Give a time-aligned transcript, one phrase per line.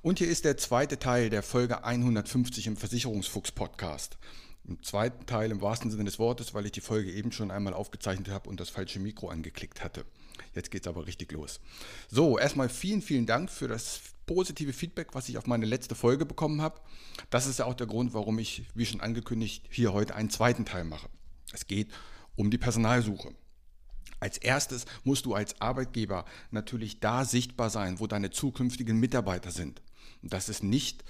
[0.00, 4.16] Und hier ist der zweite Teil der Folge 150 im Versicherungsfuchs-Podcast.
[4.64, 7.74] Im zweiten Teil im wahrsten Sinne des Wortes, weil ich die Folge eben schon einmal
[7.74, 10.04] aufgezeichnet habe und das falsche Mikro angeklickt hatte.
[10.54, 11.58] Jetzt geht es aber richtig los.
[12.08, 16.24] So, erstmal vielen, vielen Dank für das positive Feedback, was ich auf meine letzte Folge
[16.24, 16.80] bekommen habe.
[17.30, 20.64] Das ist ja auch der Grund, warum ich, wie schon angekündigt, hier heute einen zweiten
[20.64, 21.08] Teil mache.
[21.52, 21.88] Es geht
[22.36, 23.34] um die Personalsuche.
[24.20, 29.80] Als erstes musst du als Arbeitgeber natürlich da sichtbar sein, wo deine zukünftigen Mitarbeiter sind.
[30.22, 31.04] Das ist nicht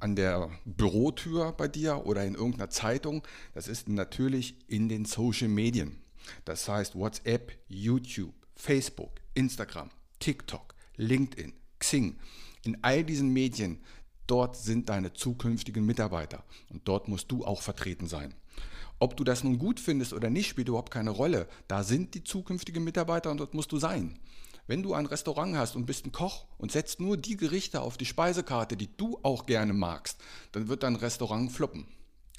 [0.00, 3.26] an der Bürotür bei dir oder in irgendeiner Zeitung.
[3.54, 5.98] Das ist natürlich in den Social Medien.
[6.44, 12.16] Das heißt WhatsApp, YouTube, Facebook, Instagram, TikTok, LinkedIn, Xing.
[12.62, 13.80] In all diesen Medien,
[14.26, 18.34] dort sind deine zukünftigen Mitarbeiter und dort musst du auch vertreten sein.
[18.98, 21.48] Ob du das nun gut findest oder nicht, spielt überhaupt keine Rolle.
[21.68, 24.18] Da sind die zukünftigen Mitarbeiter und dort musst du sein.
[24.66, 27.96] Wenn du ein Restaurant hast und bist ein Koch und setzt nur die Gerichte auf
[27.96, 30.18] die Speisekarte, die du auch gerne magst,
[30.52, 31.86] dann wird dein Restaurant floppen.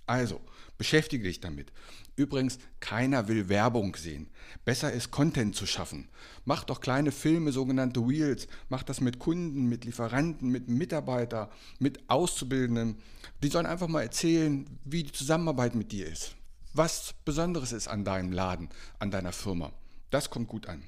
[0.07, 0.41] Also,
[0.77, 1.71] beschäftige dich damit.
[2.15, 4.29] Übrigens, keiner will Werbung sehen.
[4.65, 6.07] Besser ist, Content zu schaffen.
[6.45, 8.47] Mach doch kleine Filme, sogenannte Wheels.
[8.69, 12.97] Mach das mit Kunden, mit Lieferanten, mit Mitarbeitern, mit Auszubildenden.
[13.43, 16.35] Die sollen einfach mal erzählen, wie die Zusammenarbeit mit dir ist.
[16.73, 19.73] Was Besonderes ist an deinem Laden, an deiner Firma.
[20.09, 20.83] Das kommt gut an.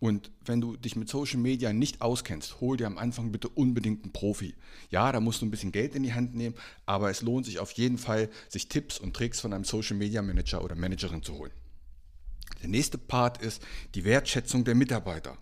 [0.00, 4.04] Und wenn du dich mit Social Media nicht auskennst, hol dir am Anfang bitte unbedingt
[4.04, 4.54] einen Profi.
[4.90, 6.54] Ja, da musst du ein bisschen Geld in die Hand nehmen,
[6.86, 10.22] aber es lohnt sich auf jeden Fall, sich Tipps und Tricks von einem Social Media
[10.22, 11.52] Manager oder Managerin zu holen.
[12.62, 13.62] Der nächste Part ist
[13.94, 15.38] die Wertschätzung der Mitarbeiter.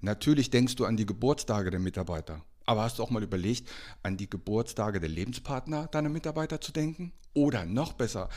[0.00, 2.44] Natürlich denkst du an die Geburtstage der Mitarbeiter.
[2.66, 3.68] Aber hast du auch mal überlegt,
[4.02, 7.12] an die Geburtstage der Lebenspartner deiner Mitarbeiter zu denken?
[7.34, 8.28] Oder noch besser,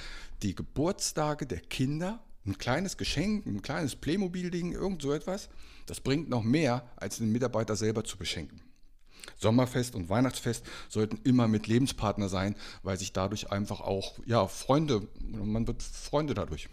[0.41, 5.49] die Geburtstage der Kinder ein kleines Geschenk, ein kleines Playmobil-Ding, irgend so etwas,
[5.85, 8.61] das bringt noch mehr, als den Mitarbeiter selber zu beschenken.
[9.37, 15.07] Sommerfest und Weihnachtsfest sollten immer mit Lebenspartner sein, weil sich dadurch einfach auch ja, Freunde,
[15.19, 16.69] man wird Freunde dadurch.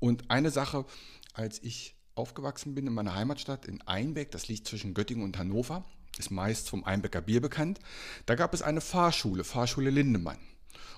[0.00, 0.84] Und eine Sache,
[1.32, 5.84] als ich aufgewachsen bin in meiner Heimatstadt in Einbeck, das liegt zwischen Göttingen und Hannover,
[6.18, 7.78] ist meist vom Einbecker Bier bekannt,
[8.24, 10.38] da gab es eine Fahrschule, Fahrschule Lindemann.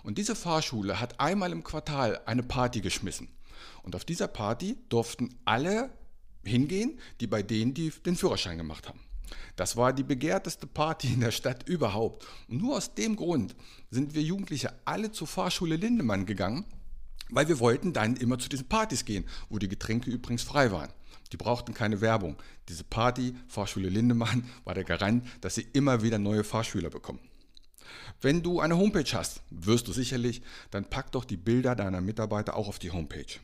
[0.03, 3.29] Und diese Fahrschule hat einmal im Quartal eine Party geschmissen.
[3.83, 5.91] Und auf dieser Party durften alle
[6.45, 9.01] hingehen, die bei denen die den Führerschein gemacht haben.
[9.57, 12.27] Das war die begehrteste Party in der Stadt überhaupt.
[12.49, 13.55] Und nur aus dem Grund
[13.91, 16.65] sind wir Jugendliche alle zur Fahrschule Lindemann gegangen,
[17.31, 20.93] weil wir wollten dann immer zu diesen Partys gehen, wo die Getränke übrigens frei waren.
[21.33, 22.37] Die brauchten keine Werbung.
[22.69, 27.21] Diese Party, Fahrschule Lindemann, war der Garant, dass sie immer wieder neue Fahrschüler bekommen.
[28.21, 32.57] Wenn du eine Homepage hast, wirst du sicherlich, dann pack doch die Bilder deiner Mitarbeiter
[32.57, 33.39] auch auf die Homepage.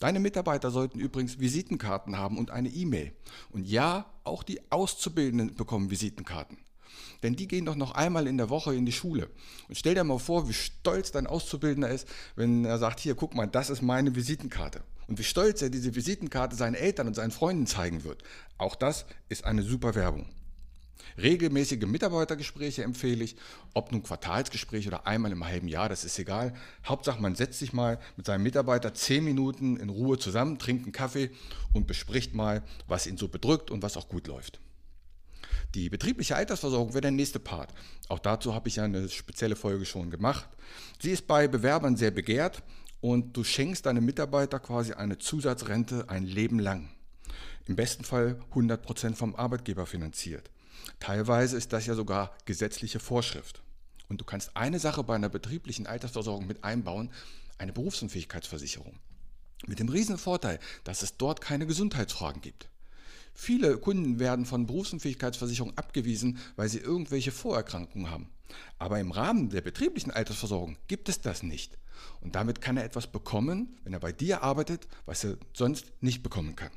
[0.00, 3.12] Deine Mitarbeiter sollten übrigens Visitenkarten haben und eine E-Mail.
[3.50, 6.58] Und ja, auch die Auszubildenden bekommen Visitenkarten.
[7.22, 9.30] Denn die gehen doch noch einmal in der Woche in die Schule.
[9.68, 12.06] Und stell dir mal vor, wie stolz dein Auszubildender ist,
[12.36, 14.82] wenn er sagt, hier, guck mal, das ist meine Visitenkarte.
[15.06, 18.22] Und wie stolz er diese Visitenkarte seinen Eltern und seinen Freunden zeigen wird.
[18.58, 20.28] Auch das ist eine super Werbung.
[21.16, 23.36] Regelmäßige Mitarbeitergespräche empfehle ich,
[23.72, 26.54] ob nun Quartalsgespräch oder einmal im halben Jahr, das ist egal.
[26.84, 30.92] Hauptsache, man setzt sich mal mit seinem Mitarbeiter zehn Minuten in Ruhe zusammen, trinkt einen
[30.92, 31.30] Kaffee
[31.72, 34.60] und bespricht mal, was ihn so bedrückt und was auch gut läuft.
[35.74, 37.74] Die betriebliche Altersversorgung wäre der nächste Part.
[38.08, 40.48] Auch dazu habe ich ja eine spezielle Folge schon gemacht.
[41.00, 42.62] Sie ist bei Bewerbern sehr begehrt
[43.00, 46.90] und du schenkst deinem Mitarbeiter quasi eine Zusatzrente ein Leben lang.
[47.66, 50.50] Im besten Fall 100% vom Arbeitgeber finanziert.
[51.00, 53.62] Teilweise ist das ja sogar gesetzliche Vorschrift.
[54.08, 57.10] Und du kannst eine Sache bei einer betrieblichen Altersversorgung mit einbauen,
[57.58, 58.98] eine Berufsunfähigkeitsversicherung.
[59.66, 62.68] Mit dem riesen Vorteil, dass es dort keine Gesundheitsfragen gibt.
[63.34, 68.28] Viele Kunden werden von Berufsunfähigkeitsversicherung abgewiesen, weil sie irgendwelche Vorerkrankungen haben.
[68.78, 71.76] Aber im Rahmen der betrieblichen Altersversorgung gibt es das nicht.
[72.20, 76.22] Und damit kann er etwas bekommen, wenn er bei dir arbeitet, was er sonst nicht
[76.22, 76.70] bekommen kann.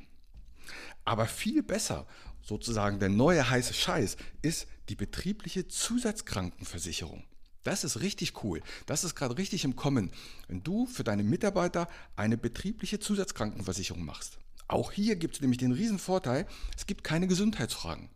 [1.04, 2.06] Aber viel besser,
[2.42, 7.24] sozusagen der neue heiße Scheiß, ist die betriebliche Zusatzkrankenversicherung.
[7.64, 8.62] Das ist richtig cool.
[8.86, 10.10] Das ist gerade richtig im Kommen,
[10.46, 14.38] wenn du für deine Mitarbeiter eine betriebliche Zusatzkrankenversicherung machst.
[14.68, 16.46] Auch hier gibt es nämlich den riesen Vorteil,
[16.76, 18.10] es gibt keine Gesundheitsfragen.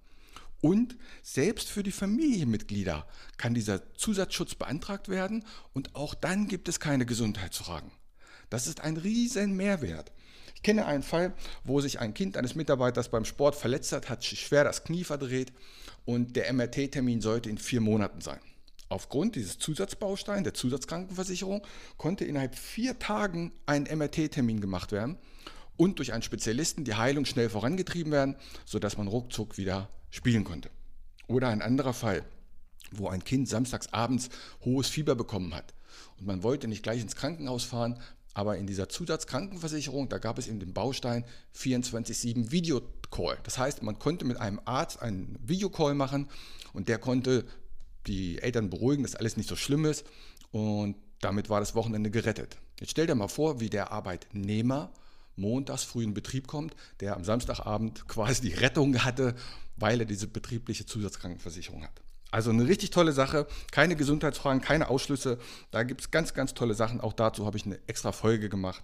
[0.60, 6.78] Und selbst für die Familienmitglieder kann dieser Zusatzschutz beantragt werden und auch dann gibt es
[6.78, 7.90] keine Gesundheitsfragen.
[8.48, 10.12] Das ist ein riesen Mehrwert.
[10.62, 14.24] Ich kenne einen Fall, wo sich ein Kind eines Mitarbeiters beim Sport verletzt hat, hat
[14.24, 15.52] schwer das Knie verdreht
[16.04, 18.38] und der MRT-Termin sollte in vier Monaten sein.
[18.88, 21.66] Aufgrund dieses Zusatzbausteins der Zusatzkrankenversicherung
[21.96, 25.18] konnte innerhalb vier Tagen ein MRT-Termin gemacht werden
[25.76, 30.70] und durch einen Spezialisten die Heilung schnell vorangetrieben werden, sodass man ruckzuck wieder spielen konnte.
[31.26, 32.24] Oder ein anderer Fall,
[32.92, 34.28] wo ein Kind samstags abends
[34.64, 35.74] hohes Fieber bekommen hat
[36.20, 37.98] und man wollte nicht gleich ins Krankenhaus fahren,
[38.34, 41.24] aber in dieser Zusatzkrankenversicherung, da gab es in dem Baustein
[41.56, 43.38] 24-7 Videocall.
[43.42, 46.28] Das heißt, man konnte mit einem Arzt einen Videocall machen
[46.72, 47.44] und der konnte
[48.06, 50.04] die Eltern beruhigen, dass alles nicht so schlimm ist
[50.50, 52.56] und damit war das Wochenende gerettet.
[52.80, 54.92] Jetzt stell dir mal vor, wie der Arbeitnehmer
[55.36, 59.34] montags früh in Betrieb kommt, der am Samstagabend quasi die Rettung hatte,
[59.76, 62.02] weil er diese betriebliche Zusatzkrankenversicherung hat.
[62.32, 65.38] Also eine richtig tolle Sache, keine Gesundheitsfragen, keine Ausschlüsse.
[65.70, 67.00] Da gibt es ganz, ganz tolle Sachen.
[67.00, 68.82] Auch dazu habe ich eine extra Folge gemacht.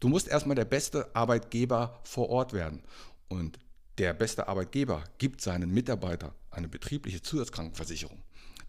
[0.00, 2.82] Du musst erstmal der beste Arbeitgeber vor Ort werden.
[3.28, 3.58] Und
[3.98, 8.22] der beste Arbeitgeber gibt seinen Mitarbeitern eine betriebliche Zusatzkrankenversicherung.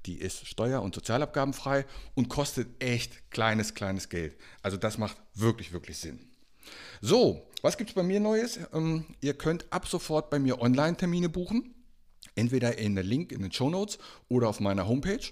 [0.06, 1.86] Die ist steuer- und sozialabgabenfrei
[2.16, 4.36] und kostet echt kleines, kleines Geld.
[4.62, 6.19] Also das macht wirklich, wirklich Sinn.
[7.01, 8.60] So, was gibt es bei mir Neues?
[8.74, 11.74] Ähm, ihr könnt ab sofort bei mir Online-Termine buchen.
[12.36, 13.98] Entweder in der Link in den Show Notes
[14.30, 15.24] oder auf meiner Homepage.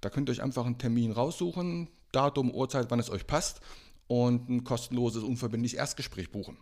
[0.00, 3.60] Da könnt ihr euch einfach einen Termin raussuchen, Datum, Uhrzeit, wann es euch passt
[4.06, 6.58] und ein kostenloses, unverbindliches Erstgespräch buchen.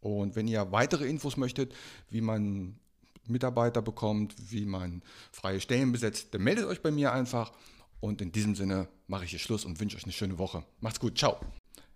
[0.00, 1.74] Und wenn ihr weitere Infos möchtet,
[2.08, 2.78] wie man
[3.26, 7.52] Mitarbeiter bekommt, wie man freie Stellen besetzt, dann meldet euch bei mir einfach.
[8.00, 10.64] Und in diesem Sinne mache ich hier Schluss und wünsche euch eine schöne Woche.
[10.80, 11.38] Macht's gut, ciao.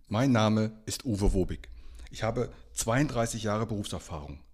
[0.08, 1.68] Mein Name ist Uwe Wobig.
[2.10, 4.43] Ich habe 32 Jahre Berufserfahrung.